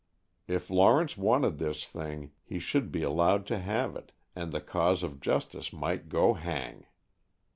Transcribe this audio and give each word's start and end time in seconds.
If 0.47 0.71
Lawrence 0.71 1.15
wanted 1.15 1.59
this 1.59 1.85
thing, 1.87 2.31
he 2.43 2.57
should 2.57 2.91
be 2.91 3.03
allowed 3.03 3.45
to 3.45 3.59
have 3.59 3.95
it, 3.95 4.11
and 4.35 4.51
the 4.51 4.59
cause 4.59 5.03
of 5.03 5.19
justice 5.21 5.71
might 5.71 6.09
go 6.09 6.33
hang. 6.33 6.87